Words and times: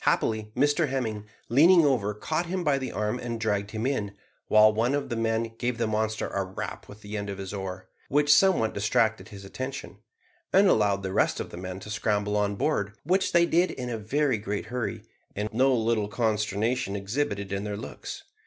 Happily 0.00 0.52
Mr 0.54 0.88
Hemming, 0.90 1.24
leaning 1.48 1.86
over, 1.86 2.12
caught 2.12 2.44
him 2.44 2.62
by 2.62 2.76
the 2.76 2.92
arm 2.92 3.18
and 3.18 3.40
dragged 3.40 3.70
him 3.70 3.86
in, 3.86 4.12
while 4.46 4.70
one 4.70 4.94
of 4.94 5.08
the 5.08 5.16
men 5.16 5.54
gave 5.56 5.78
the 5.78 5.86
monster 5.86 6.26
a 6.28 6.44
rap 6.44 6.86
with 6.86 7.00
the 7.00 7.16
end 7.16 7.30
of 7.30 7.38
his 7.38 7.54
oar, 7.54 7.88
which 8.10 8.30
somewhat 8.30 8.74
distracted 8.74 9.28
his 9.30 9.42
attention, 9.42 9.96
and 10.52 10.68
allowed 10.68 11.02
the 11.02 11.14
rest 11.14 11.40
of 11.40 11.48
the 11.48 11.56
men 11.56 11.80
to 11.80 11.88
scramble 11.88 12.36
on 12.36 12.56
board, 12.56 12.92
which 13.04 13.32
they 13.32 13.46
did 13.46 13.70
in 13.70 13.88
a 13.88 13.96
very 13.96 14.36
great 14.36 14.66
hurry, 14.66 15.02
and 15.34 15.48
no 15.50 15.74
little 15.74 16.08
consternation 16.08 16.94
exhibited 16.94 17.50
in 17.50 17.64
their 17.64 17.78
looks. 17.78 18.24